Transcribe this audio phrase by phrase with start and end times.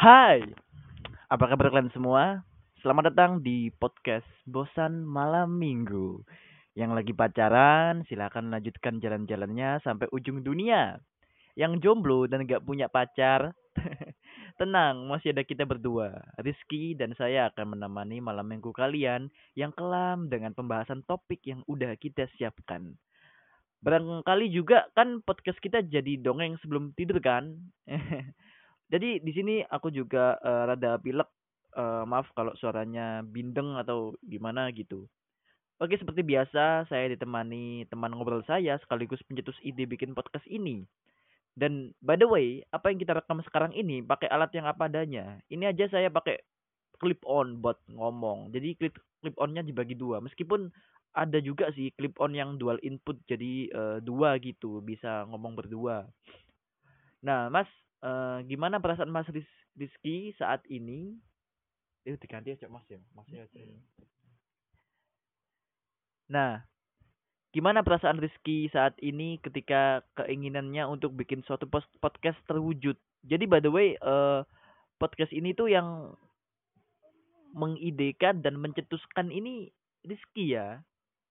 [0.00, 0.40] Hai,
[1.28, 2.40] apa kabar kalian semua?
[2.80, 6.24] Selamat datang di podcast Bosan Malam Minggu.
[6.72, 10.96] Yang lagi pacaran, silakan lanjutkan jalan-jalannya sampai ujung dunia.
[11.52, 13.52] Yang jomblo dan gak punya pacar,
[14.64, 16.16] tenang, masih ada kita berdua.
[16.40, 21.92] Rizky dan saya akan menemani malam minggu kalian yang kelam dengan pembahasan topik yang udah
[22.00, 22.96] kita siapkan.
[23.84, 27.52] Barangkali juga kan podcast kita jadi dongeng sebelum tidur kan?
[28.90, 31.30] Jadi di sini aku juga eh, rada pilek.
[31.70, 35.06] eh, maaf kalau suaranya bindeng atau gimana gitu.
[35.78, 40.82] Oke, seperti biasa saya ditemani teman ngobrol saya sekaligus pencetus ide bikin podcast ini.
[41.54, 45.38] Dan by the way, apa yang kita rekam sekarang ini pakai alat yang apa adanya.
[45.46, 46.42] Ini aja saya pakai
[47.00, 48.52] clip on buat ngomong.
[48.52, 50.20] Jadi clip clip onnya dibagi dua.
[50.20, 50.68] Meskipun
[51.16, 56.04] ada juga sih clip on yang dual input jadi eh, dua gitu, bisa ngomong berdua.
[57.24, 57.68] Nah, Mas,
[58.04, 61.16] eh, gimana perasaan Mas Ris- Rizky saat ini?
[62.08, 63.00] Eh, diganti aja Mas ya.
[63.12, 63.60] Masnya aja.
[66.30, 66.62] Nah,
[67.50, 71.66] gimana perasaan Rizky saat ini ketika keinginannya untuk bikin suatu
[72.00, 72.96] podcast terwujud?
[73.26, 74.40] Jadi by the way, eh,
[74.96, 76.14] podcast ini tuh yang
[77.50, 79.74] mengidekan dan mencetuskan ini
[80.06, 80.80] Rizky ya,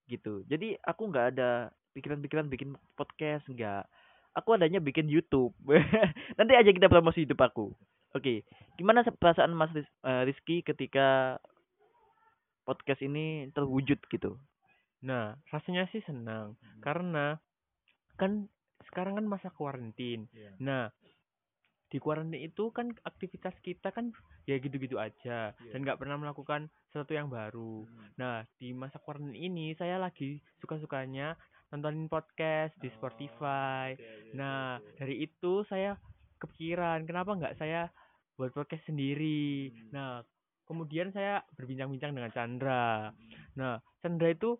[0.06, 0.44] gitu.
[0.46, 3.88] Jadi aku nggak ada pikiran-pikiran bikin podcast, nggak.
[4.32, 5.50] Aku adanya bikin YouTube.
[6.38, 7.66] Nanti aja kita promosi YouTube aku.
[8.10, 8.42] Oke,
[8.74, 11.38] gimana se- perasaan Mas Riz- eh, Rizky ketika
[12.62, 14.38] podcast ini terwujud gitu?
[15.02, 17.40] Nah, rasanya sih senang karena
[18.14, 18.46] kan
[18.86, 20.28] sekarang kan masa kuarantin.
[20.34, 20.52] Iya.
[20.60, 20.84] Nah,
[21.90, 24.14] di kuarantin itu kan aktivitas kita kan
[24.46, 25.70] ya gitu-gitu aja Iya.
[25.72, 27.86] dan nggak pernah melakukan sesuatu yang baru.
[28.14, 31.34] Nah, di masa kuarantin ini saya lagi suka-sukanya
[31.70, 33.94] nontonin podcast di Spotify.
[34.34, 35.94] Nah, dari itu saya
[36.42, 37.86] kepikiran kenapa nggak saya
[38.34, 39.70] buat podcast sendiri.
[39.94, 40.22] Nah,
[40.66, 43.10] kemudian saya berbincang-bincang dengan Chandra.
[43.58, 44.58] Nah, Chandra itu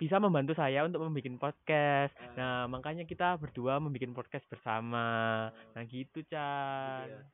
[0.00, 2.16] bisa membantu saya untuk membuat podcast.
[2.32, 5.06] Nah, makanya kita berdua membuat podcast bersama.
[5.76, 7.28] Nah, gitu, Chan.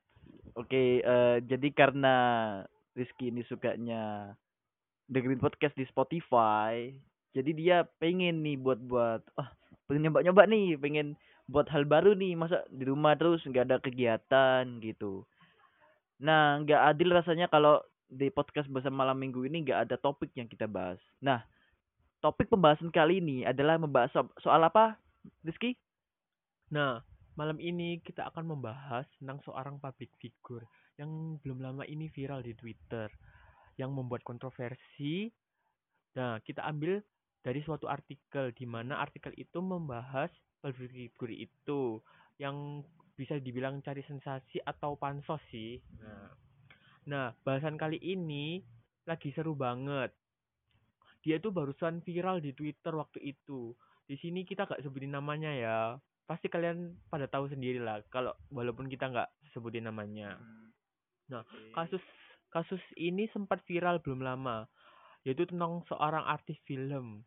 [0.59, 2.17] Oke, eh, jadi karena
[2.97, 4.35] Rizky ini sukanya
[5.07, 6.91] dengerin podcast di Spotify,
[7.37, 9.53] jadi dia pengen nih buat-buat, ah
[9.85, 14.65] pengen nyoba-nyoba nih, pengen buat hal baru nih, masa di rumah terus nggak ada kegiatan
[14.81, 15.29] gitu.
[16.17, 20.49] Nah, nggak adil rasanya kalau di podcast bersama malam minggu ini nggak ada topik yang
[20.49, 20.97] kita bahas.
[21.21, 21.45] Nah,
[22.25, 24.97] topik pembahasan kali ini adalah membahas so- soal apa,
[25.45, 25.77] Rizky?
[26.73, 27.05] Nah,
[27.37, 30.65] malam ini kita akan membahas tentang seorang public figure
[30.97, 33.13] yang belum lama ini viral di Twitter
[33.77, 35.29] yang membuat kontroversi.
[36.17, 37.05] Nah, kita ambil
[37.47, 40.35] dari suatu artikel di mana artikel itu membahas
[40.67, 42.03] figure itu
[42.43, 42.83] yang
[43.15, 45.79] bisa dibilang cari sensasi atau pansos sih.
[46.03, 46.27] Nah,
[47.07, 48.67] nah bahasan kali ini
[49.07, 50.11] lagi seru banget.
[51.23, 53.79] Dia tuh barusan viral di Twitter waktu itu.
[54.11, 55.79] Di sini kita gak sebutin namanya ya.
[56.27, 60.35] Pasti kalian pada tahu sendiri lah kalau walaupun kita nggak sebutin namanya.
[61.31, 62.03] Nah, kasus
[62.51, 64.67] kasus ini sempat viral belum lama,
[65.23, 67.23] yaitu tentang seorang artis film,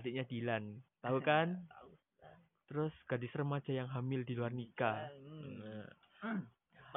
[0.00, 1.54] adiknya Dilan, tahu kan?
[2.70, 5.10] Terus gadis remaja yang hamil di luar nikah.
[5.12, 5.90] Nah,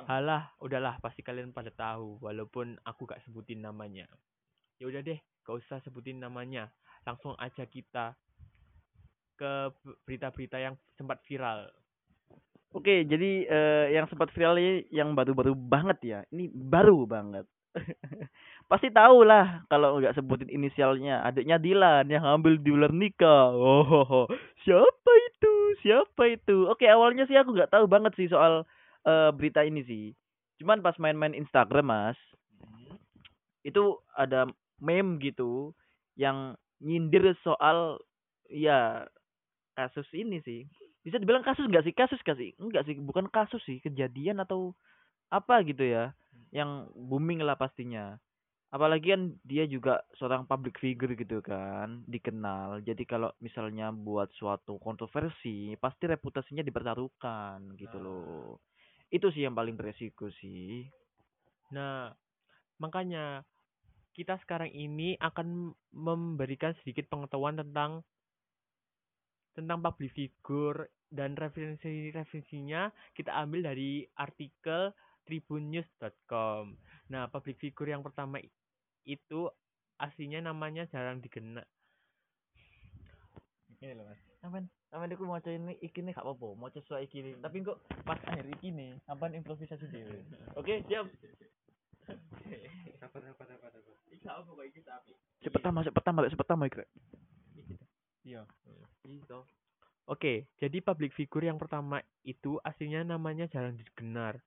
[0.08, 4.06] halah, udahlah pasti kalian pada tahu, walaupun aku gak sebutin namanya.
[4.78, 6.70] Ya udah deh, gak usah sebutin namanya,
[7.04, 8.14] langsung aja kita
[9.34, 9.52] ke
[10.06, 11.68] berita-berita yang sempat viral.
[12.74, 16.20] Oke, jadi eh, yang sempat viral ini yang baru-baru banget ya.
[16.34, 17.46] Ini baru banget.
[18.72, 21.26] Pasti tahu lah kalau nggak sebutin inisialnya.
[21.26, 23.54] Adiknya Dilan yang ambil di luar nikah.
[23.54, 24.26] Oh,
[24.64, 25.54] siapa itu?
[25.84, 26.70] Siapa itu?
[26.70, 28.64] Oke, awalnya sih aku nggak tahu banget sih soal
[29.06, 30.06] eh, berita ini sih.
[30.62, 32.20] Cuman pas main-main Instagram, Mas,
[33.66, 34.48] itu ada
[34.78, 35.74] meme gitu
[36.20, 36.54] yang
[36.84, 37.98] nyindir soal
[38.52, 39.08] ya
[39.74, 40.70] kasus ini sih.
[41.04, 41.94] Bisa dibilang kasus nggak sih?
[41.96, 42.56] Kasus gak sih?
[42.62, 44.72] Enggak sih, bukan kasus sih, kejadian atau
[45.28, 46.16] apa gitu ya.
[46.54, 48.14] Yang booming lah pastinya.
[48.74, 52.82] Apalagi kan dia juga seorang public figure gitu kan, dikenal.
[52.82, 58.62] Jadi kalau misalnya buat suatu kontroversi, pasti reputasinya dipertaruhkan gitu loh.
[59.14, 60.90] Itu sih yang paling beresiko sih.
[61.70, 62.10] Nah,
[62.82, 63.46] makanya
[64.14, 68.02] kita sekarang ini akan memberikan sedikit pengetahuan tentang
[69.54, 74.90] tentang public figure dan referensi-referensinya kita ambil dari artikel
[75.26, 76.76] tribunnews.com.
[77.12, 78.40] Nah, public figure yang pertama
[79.04, 79.52] itu
[80.00, 81.64] aslinya namanya jarang dikenal.
[83.84, 84.20] Ini loh mas.
[84.40, 87.34] Sampean sampean iku maca ini iki nih gak apa-apa, maca sesuai iki nih.
[87.40, 90.24] Tapi kok pas akhir iki nih, sampean improvisasi dhewe.
[90.56, 91.08] Oke, siap.
[93.00, 93.96] Sabar sabar sabar sabar.
[94.12, 95.12] Iki apa kok iki tapi.
[95.44, 96.84] Cepet tambah, cepet tambah, cepet tambah iki.
[98.24, 98.48] Iya.
[99.04, 99.40] Gitu.
[100.04, 104.44] Oke, jadi public figure yang pertama itu aslinya namanya jarang didengar.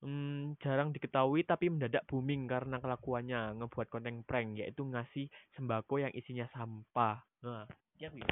[0.00, 6.12] Hmm, jarang diketahui tapi mendadak booming karena kelakuannya ngebuat konten prank yaitu ngasih sembako yang
[6.16, 7.20] isinya sampah.
[7.44, 7.68] Nah,
[8.00, 8.24] Siap ya.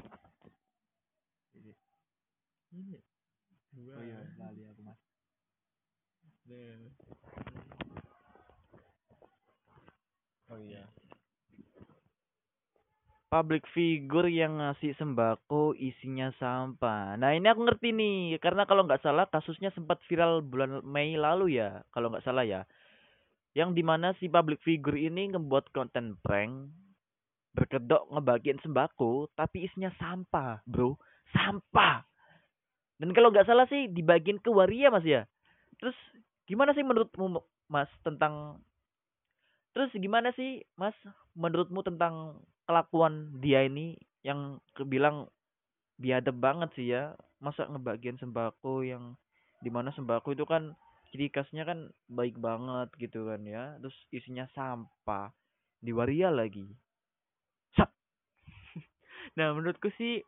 [2.72, 2.98] ini.
[3.84, 5.00] Oh iya, lali aku Mas.
[6.48, 6.88] Nah.
[10.48, 10.88] Oh iya.
[13.28, 17.20] Public figure yang ngasih sembako isinya sampah.
[17.20, 21.60] Nah ini aku ngerti nih, karena kalau nggak salah kasusnya sempat viral bulan Mei lalu
[21.60, 22.64] ya, kalau nggak salah ya.
[23.52, 26.72] Yang di mana si public figure ini ngebuat konten prank,
[27.52, 30.96] berkedok ngebagiin sembako, tapi isinya sampah, bro,
[31.28, 32.00] sampah.
[32.96, 35.28] Dan kalau nggak salah sih dibagiin ke waria mas ya.
[35.76, 35.96] Terus
[36.48, 38.56] gimana sih menurutmu mas tentang
[39.78, 40.96] Terus gimana sih, Mas,
[41.38, 45.24] menurutmu tentang kelakuan dia ini yang kebilang
[45.96, 47.16] biadab banget sih ya?
[47.40, 49.16] Masa ngebagian sembako yang
[49.64, 50.76] di mana sembako itu kan
[51.08, 53.80] ciri khasnya kan baik banget gitu kan ya.
[53.80, 55.32] Terus isinya sampah.
[55.80, 56.68] Di waria lagi.
[57.72, 57.88] Sat.
[59.38, 60.20] Nah, menurutku sih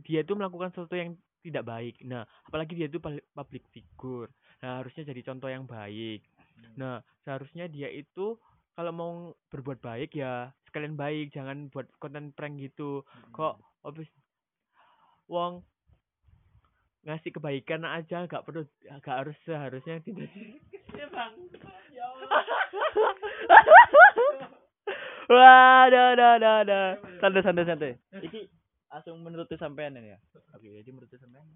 [0.00, 1.16] dia tuh melakukan sesuatu yang
[1.46, 2.02] tidak baik.
[2.02, 4.28] Nah, apalagi dia tuh pal- public figure.
[4.60, 6.26] Nah, harusnya jadi contoh yang baik.
[6.74, 8.34] Nah, seharusnya dia itu
[8.74, 9.12] kalau mau
[9.48, 13.00] berbuat baik ya sekalian baik, jangan buat konten prank gitu.
[13.32, 14.12] Kok habis
[15.24, 15.64] wong
[17.08, 18.68] ngasih kebaikan aja gak perlu
[19.00, 20.28] gak harus seharusnya tidak
[20.92, 21.32] ya bang
[25.26, 26.86] Wah, dah, dah, dah, dah.
[27.18, 27.92] Santai, santai, santai.
[28.20, 28.46] Iki
[28.86, 30.18] langsung menurut sampean ini ya.
[30.54, 31.48] Oke, jadi menurut sampean.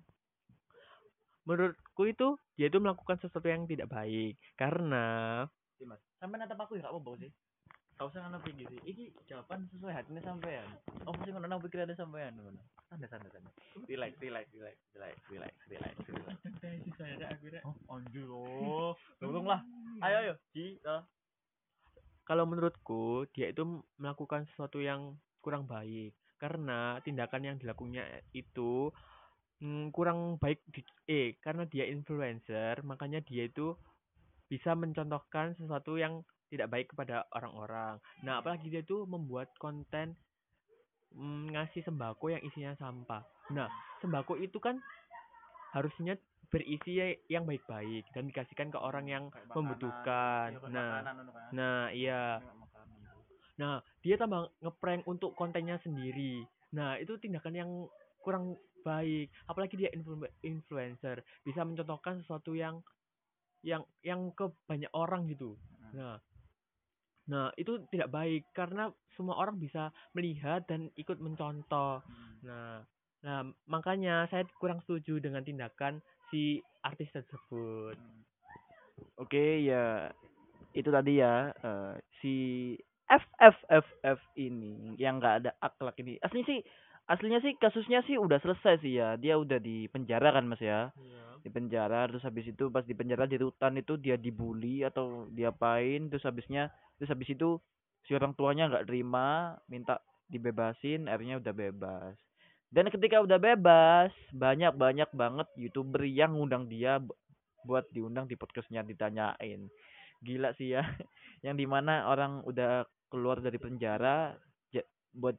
[1.45, 5.45] menurutku itu dia itu melakukan sesuatu yang tidak baik karena
[5.81, 5.97] Iya.
[6.21, 7.33] Sampean natap aku ya gak apa-apa sih.
[8.00, 8.81] Kau usah ngono pikir sih.
[8.81, 10.64] Iki jawaban sesuai hatinya sampean.
[11.05, 12.56] Oh, mesti ngono nang pikirannya sampean ngono.
[12.88, 13.52] Santai, santai, santai.
[13.93, 17.61] Relax, relax, relax, relax, relax, relax, relax.
[17.69, 18.97] Oh, anjir oh.
[19.20, 19.61] Tolong lah.
[20.00, 20.35] Ayo, ayo.
[20.49, 20.81] Ci,
[22.25, 28.88] kalau menurutku dia itu melakukan sesuatu yang kurang baik karena tindakan yang dilakukannya itu
[29.61, 33.76] mm, kurang baik di, eh karena dia influencer makanya dia itu
[34.49, 38.02] bisa mencontohkan sesuatu yang tidak baik kepada orang-orang.
[38.26, 40.19] Nah, apalagi dia itu membuat konten
[41.14, 43.23] mm, ngasih sembako yang isinya sampah.
[43.55, 43.70] Nah,
[44.02, 44.82] sembako itu kan
[45.70, 46.19] harusnya
[46.50, 46.99] berisi
[47.31, 49.25] yang baik-baik dan dikasihkan ke orang yang
[49.55, 50.58] membutuhkan.
[50.67, 51.06] Nah,
[51.55, 52.43] nah iya.
[53.62, 56.43] Nah, dia tambah ngeprank untuk kontennya sendiri.
[56.75, 57.70] Nah, itu tindakan yang
[58.25, 59.31] kurang baik.
[59.47, 62.82] Apalagi dia influ- influencer, bisa mencontohkan sesuatu yang
[63.61, 65.55] yang yang ke banyak orang gitu.
[65.93, 66.17] Nah,
[67.31, 72.03] nah itu tidak baik karena semua orang bisa melihat dan ikut mencontoh.
[72.43, 72.82] Nah,
[73.23, 76.03] nah makanya saya kurang setuju dengan tindakan
[76.35, 77.94] si artis tersebut.
[79.21, 80.11] Oke, ya
[80.75, 82.35] itu tadi ya eh, si
[83.11, 86.19] FFFF ini yang nggak ada akhlak ini.
[86.23, 86.61] Aslinya sih
[87.11, 89.19] aslinya sih kasusnya sih udah selesai sih ya.
[89.19, 90.94] Dia udah di penjara kan Mas ya.
[91.41, 96.12] Di penjara terus habis itu pas di penjara di rutan itu dia dibully atau diapain
[96.12, 96.69] terus habisnya
[97.00, 97.57] terus habis itu
[98.05, 100.00] si orang tuanya nggak terima minta
[100.31, 102.17] dibebasin akhirnya udah bebas.
[102.71, 107.19] Dan ketika udah bebas, banyak-banyak banget YouTuber yang ngundang dia bu-
[107.67, 109.67] buat diundang di podcastnya ditanyain.
[110.23, 110.83] Gila sih ya.
[111.47, 114.38] Yang di mana orang udah keluar dari penjara
[114.71, 115.35] ja- buat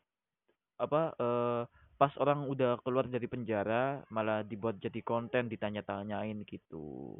[0.82, 1.62] apa eh
[2.02, 7.14] pas orang udah keluar dari penjara malah dibuat jadi konten ditanya-tanyain gitu.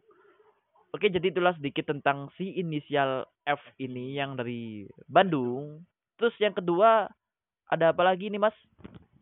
[0.90, 5.86] Oke, jadi itulah sedikit tentang si inisial F ini yang dari Bandung.
[6.18, 7.06] Terus yang kedua
[7.70, 8.58] ada apa lagi nih, Mas?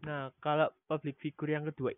[0.08, 1.92] Nah, kalau public figure yang kedua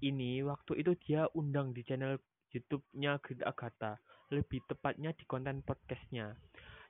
[0.00, 2.16] ini waktu itu dia undang di channel
[2.48, 3.92] YouTube-nya Grita Agatha,
[4.32, 6.32] lebih tepatnya di konten podcastnya,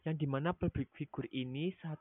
[0.07, 1.99] yang di mana public figure ini saat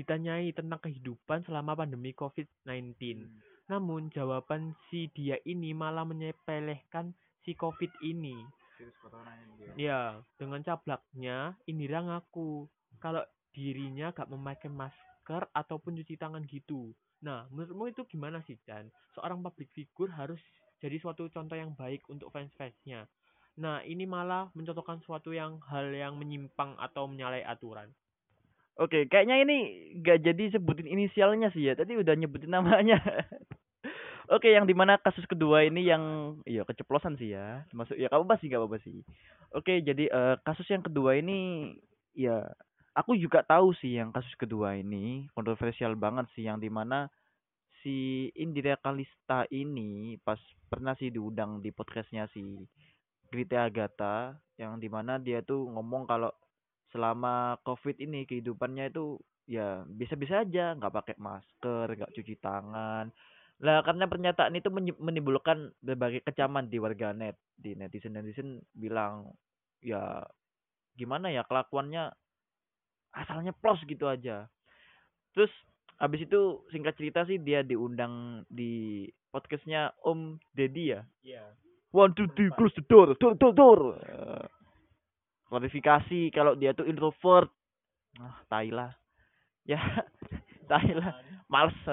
[0.00, 2.96] ditanyai tentang kehidupan selama pandemi COVID-19.
[3.68, 7.12] Namun jawaban si dia ini malah menyepelekan
[7.44, 8.40] si COVID ini.
[9.76, 12.64] Ya, dengan cablaknya Indira ngaku
[12.96, 13.20] kalau
[13.52, 16.96] dirinya gak memakai masker ataupun cuci tangan gitu.
[17.20, 18.88] Nah, menurutmu itu gimana sih, Chan?
[19.12, 20.40] Seorang public figure harus
[20.80, 23.04] jadi suatu contoh yang baik untuk fans-fansnya.
[23.60, 27.92] Nah, ini malah mencontohkan suatu yang hal yang menyimpang atau menyalahi aturan.
[28.80, 29.58] Oke, kayaknya ini
[30.00, 31.76] gak jadi sebutin inisialnya sih ya.
[31.76, 32.96] Tadi udah nyebutin namanya.
[34.34, 37.68] Oke, yang di mana kasus kedua ini yang iya keceplosan sih ya.
[37.76, 39.04] Masuk ya kamu sih gak apa-apa sih.
[39.52, 41.70] Oke, jadi eh, kasus yang kedua ini
[42.16, 42.48] ya
[42.96, 47.06] aku juga tahu sih yang kasus kedua ini kontroversial banget sih yang di mana
[47.80, 52.60] si Indira Kalista ini pas pernah sih diundang di podcastnya si
[53.30, 56.30] Grita Agatha yang di mana dia tuh ngomong kalau
[56.90, 59.18] selama COVID ini kehidupannya itu
[59.50, 63.10] ya bisa-bisa aja nggak pakai masker nggak cuci tangan.
[63.60, 69.30] Lah karena pernyataan itu menimbulkan berbagai kecaman di warganet di netizen netizen bilang
[69.84, 70.24] ya
[70.96, 72.10] gimana ya kelakuannya?
[73.10, 74.46] Asalnya plus gitu aja.
[75.34, 75.50] Terus
[75.98, 79.04] habis itu singkat cerita sih dia diundang di
[79.34, 81.02] podcastnya Om Deddy ya?
[81.22, 81.44] Iya.
[81.90, 83.80] one two three close the door door door door
[85.50, 87.50] klarifikasi kalau dia tuh introvert.
[88.16, 88.94] Ah tai lah.
[89.66, 89.82] Ya
[90.70, 91.18] tai lah.
[91.50, 91.74] Males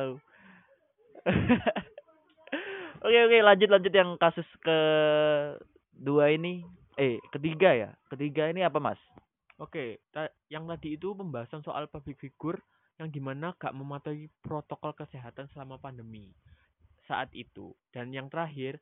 [3.03, 4.77] oke oke lanjut lanjut yang kasus ke
[5.91, 6.63] dua ini.
[6.95, 7.89] Eh ketiga ya?
[8.07, 9.01] Ketiga ini apa mas?
[9.57, 12.61] Oke, ta- yang tadi itu pembahasan soal public figure
[13.01, 16.29] yang di mana gak mematuhi protokol kesehatan selama pandemi
[17.09, 17.73] saat itu.
[17.89, 18.77] Dan yang terakhir,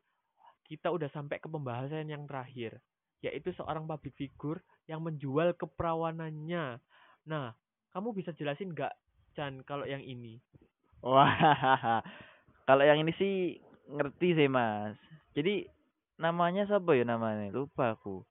[0.68, 2.84] kita udah sampai ke pembahasan yang terakhir,
[3.24, 6.80] yaitu seorang public figure yang menjual keperawanannya.
[7.26, 7.56] Nah,
[7.96, 8.94] kamu bisa jelasin gak,
[9.34, 10.40] Chan, kalau yang ini?
[11.06, 11.30] wah
[12.68, 13.34] kalau yang ini sih
[13.94, 14.98] ngerti sih mas.
[15.38, 15.70] Jadi
[16.18, 17.54] namanya siapa ya namanya?
[17.54, 18.26] Lupa aku.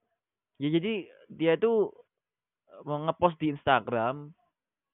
[0.59, 1.95] Ya jadi dia tuh
[2.83, 4.35] mau ngepost di Instagram.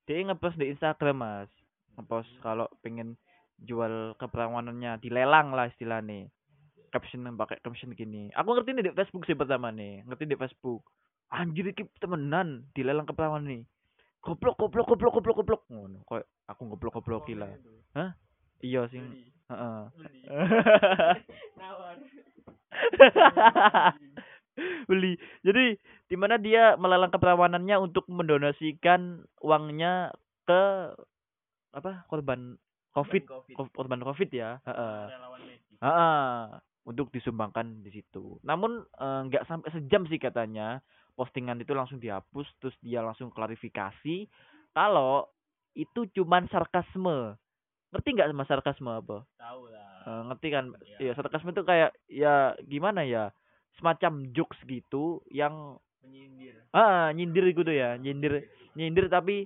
[0.06, 1.50] Dia ngepost di Instagram mas.
[1.98, 3.18] Ngepost kalau pengen
[3.62, 6.30] jual keperawanannya dilelang lah istilahnya
[6.92, 8.30] caption yang pakai caption gini.
[8.36, 10.84] Aku ngerti nih di Facebook sih pertama nih ngerti di Facebook.
[11.32, 13.64] Anjir iki temenan dilelang keperawanan nih.
[14.22, 15.62] Goblok goblok goblok goblok goblok.
[15.72, 17.50] Ngono koyo aku goblok goblok lah
[17.96, 18.12] Hah?
[18.62, 19.02] iya sing
[19.50, 19.82] heeh.
[24.90, 25.16] Beli.
[25.42, 25.80] Jadi
[26.12, 30.12] di mana dia melelang keperawanannya untuk mendonasikan uangnya
[30.44, 30.92] ke
[31.72, 32.60] apa korban
[32.92, 33.24] covid.
[33.56, 34.60] Ko- korban covid ya.
[34.68, 35.02] Heeh.
[35.82, 36.36] Heeh,
[36.84, 40.82] untuk disumbangkan di situ namun eh, nggak sampai sejam sih katanya
[41.14, 44.26] postingan itu langsung dihapus terus dia langsung klarifikasi
[44.72, 45.28] kalau
[45.74, 47.36] itu cuman sarkasme
[47.92, 49.90] ngerti nggak sama sarkasme apa Tahu lah.
[50.02, 50.66] Eh, ngerti kan
[50.98, 51.12] Iya.
[51.12, 52.36] ya sarkasme itu kayak ya
[52.66, 53.30] gimana ya
[53.78, 56.58] semacam jokes gitu yang Menyindir.
[56.74, 58.42] ah nyindir gitu ya nyindir
[58.74, 59.46] nyindir tapi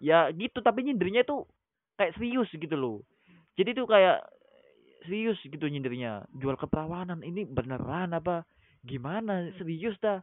[0.00, 1.44] ya gitu tapi nyindirnya itu
[2.00, 3.04] kayak serius gitu loh
[3.60, 4.24] jadi tuh kayak
[5.04, 6.24] serius gitu nyindirnya.
[6.36, 8.44] Jual keperawanan ini beneran apa?
[8.82, 9.48] Gimana?
[9.56, 10.20] Serius dah.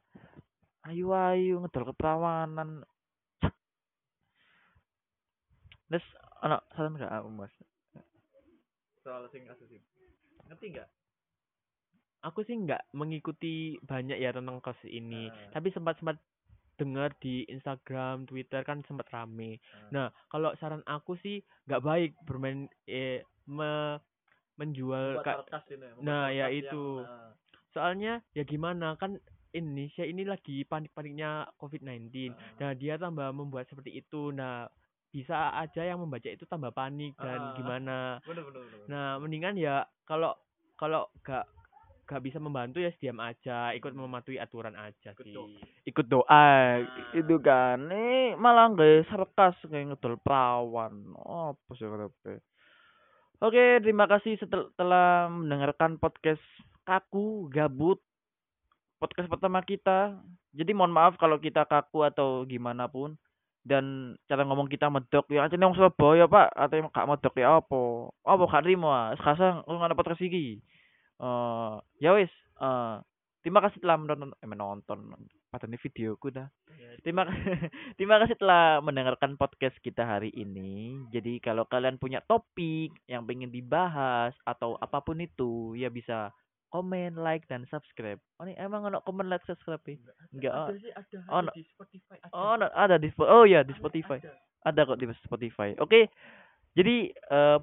[0.88, 2.86] Ayo ayo ngedol keperawanan
[3.44, 3.54] Cek.
[5.90, 6.06] Terus
[6.42, 7.12] anak saran gak?
[7.12, 7.54] Aku mas
[9.02, 9.88] soal sing kasus ini
[10.52, 10.90] ngerti gak?
[12.28, 15.56] Aku sih nggak mengikuti banyak ya tentang kasus ini, Ah.
[15.56, 16.20] tapi sempat sempat
[16.76, 19.64] dengar di Instagram, Twitter kan sempat rame.
[19.72, 19.88] Ah.
[19.94, 24.02] Nah, kalau saran aku sih nggak baik bermain eh me-
[24.58, 25.46] menjual ka-
[26.00, 27.06] Nah, ya itu.
[27.70, 32.34] soalnya ya gimana kan Indonesia ini lagi panik-paniknya COVID-19.
[32.60, 34.30] Nah, dia tambah membuat seperti itu.
[34.30, 34.68] Nah,
[35.08, 37.54] bisa aja yang membaca itu tambah panik dan Ah.
[37.54, 37.98] gimana.
[38.20, 40.36] bener bener bener Nah, mendingan ya kalau
[40.76, 41.46] kalau gak
[42.04, 45.34] gak bisa membantu ya diam aja, ikut mematuhi aturan aja Ikut sih.
[45.34, 45.60] doa.
[45.84, 46.48] ikut doa
[47.14, 52.44] itu kan nih malah nggak sarkas kayak ngedol perawan apa sih karepe
[53.42, 56.42] oke terima kasih setel- telah mendengarkan podcast
[56.88, 58.00] kaku gabut.
[58.98, 60.18] Podcast pertama kita.
[60.58, 63.14] Jadi mohon maaf kalau kita kaku atau gimana pun.
[63.62, 65.28] Dan cara ngomong kita medok.
[65.30, 66.50] Ya aja nang Surabaya pak.
[66.56, 68.10] Atau yang gak medok ya apa?
[68.26, 69.12] Apa terima?
[69.12, 70.64] Ah sekarang ngomong ada podcast iki.
[71.22, 72.32] Eh ya wis.
[72.58, 72.96] Eh
[73.46, 75.00] terima kasih telah menonton eh, menonton
[75.56, 76.48] nih videoku dah
[77.02, 77.24] terima
[77.98, 83.50] terima kasih telah mendengarkan podcast kita hari ini jadi kalau kalian punya topik yang pengen
[83.50, 86.30] dibahas atau apa pun itu ya bisa
[86.68, 89.96] komen like dan subscribe oh ini emang ada komen like subscribe ya?
[90.36, 91.52] enggak oh, sih ada, Oh, no.
[91.56, 92.32] di Spotify ada.
[92.36, 94.36] oh ada di oh ya di Ada, Spotify ada.
[94.68, 95.70] ada kok di Spotify.
[95.80, 96.12] Oke.
[96.76, 97.60] Jadi eh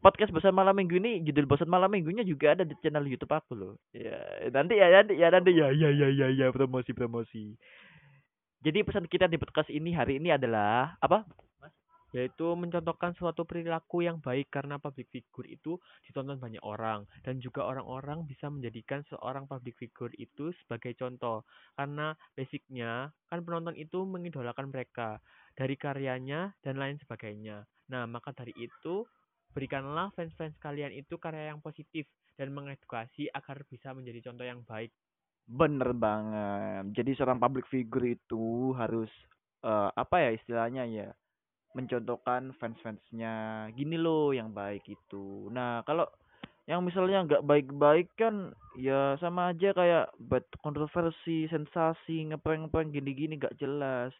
[0.00, 3.52] podcast bosan malam minggu ini judul bosan malam minggunya juga ada di channel YouTube aku
[3.52, 3.74] loh.
[3.92, 4.16] Ya,
[4.48, 7.54] nanti ya nanti ya nanti ya ya ya ya ya promosi promosi.
[8.60, 11.24] Jadi pesan kita di podcast ini hari ini adalah apa?
[12.10, 17.62] yaitu mencontohkan suatu perilaku yang baik karena public figure itu ditonton banyak orang dan juga
[17.66, 21.46] orang-orang bisa menjadikan seorang public figure itu sebagai contoh
[21.78, 25.22] karena basicnya kan penonton itu mengidolakan mereka
[25.54, 27.62] dari karyanya dan lain sebagainya.
[27.90, 29.06] Nah, maka dari itu
[29.50, 32.06] berikanlah fans-fans kalian itu karya yang positif
[32.38, 34.90] dan mengedukasi agar bisa menjadi contoh yang baik.
[35.50, 36.94] Bener banget.
[36.94, 39.10] Jadi seorang public figure itu harus
[39.66, 41.08] eh, apa ya istilahnya ya
[41.74, 45.50] mencontohkan fans-fansnya gini loh yang baik itu.
[45.54, 46.06] Nah kalau
[46.70, 53.58] yang misalnya nggak baik-baik kan ya sama aja kayak buat kontroversi, sensasi, ngeprank-ngeprank gini-gini nggak
[53.58, 54.14] jelas.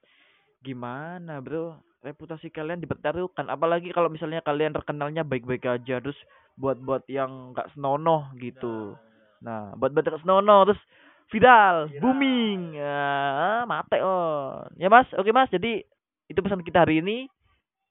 [0.62, 1.89] Gimana bro?
[2.00, 3.52] Reputasi kalian dipertaruhkan.
[3.52, 6.16] Apalagi kalau misalnya kalian terkenalnya baik-baik aja terus
[6.56, 8.96] buat-buat yang nggak senonoh gitu.
[9.44, 10.82] Nah, buat-buat yang senonoh terus
[11.28, 12.76] viral, booming.
[12.80, 14.72] Ya, mate on.
[14.80, 15.52] Ya Mas, oke Mas.
[15.52, 15.84] Jadi
[16.32, 17.28] itu pesan kita hari ini.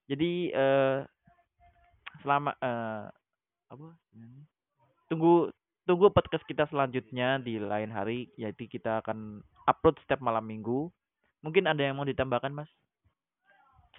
[0.09, 1.05] Jadi eh
[2.25, 3.05] selama eh
[3.69, 3.87] apa?
[5.05, 5.53] Tunggu
[5.85, 8.25] tunggu podcast kita selanjutnya di lain hari.
[8.41, 10.89] Jadi kita akan upload setiap malam minggu.
[11.45, 12.69] Mungkin ada yang mau ditambahkan, Mas?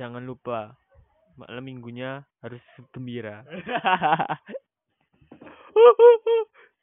[0.00, 0.80] Jangan lupa
[1.36, 3.44] malam minggunya harus gembira.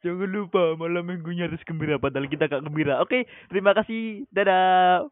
[0.06, 3.02] Jangan lupa malam minggunya harus gembira padahal kita gak gembira.
[3.02, 4.22] Oke, terima kasih.
[4.30, 5.10] Dadah.